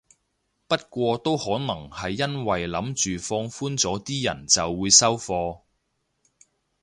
[0.67, 5.59] 不過都可能係因為諗住放寬咗啲人就會收貨